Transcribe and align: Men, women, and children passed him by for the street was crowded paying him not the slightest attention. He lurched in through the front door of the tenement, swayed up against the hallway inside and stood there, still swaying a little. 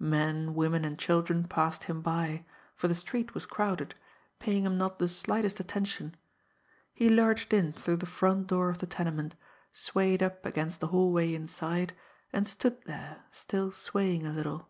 Men, 0.00 0.54
women, 0.54 0.84
and 0.84 0.98
children 0.98 1.44
passed 1.44 1.84
him 1.84 2.02
by 2.02 2.44
for 2.76 2.88
the 2.88 2.94
street 2.94 3.32
was 3.32 3.46
crowded 3.46 3.94
paying 4.38 4.66
him 4.66 4.76
not 4.76 4.98
the 4.98 5.08
slightest 5.08 5.60
attention. 5.60 6.14
He 6.92 7.08
lurched 7.08 7.54
in 7.54 7.72
through 7.72 7.96
the 7.96 8.04
front 8.04 8.48
door 8.48 8.68
of 8.68 8.80
the 8.80 8.86
tenement, 8.86 9.34
swayed 9.72 10.22
up 10.22 10.44
against 10.44 10.80
the 10.80 10.88
hallway 10.88 11.32
inside 11.34 11.94
and 12.34 12.46
stood 12.46 12.82
there, 12.84 13.24
still 13.30 13.72
swaying 13.72 14.26
a 14.26 14.32
little. 14.34 14.68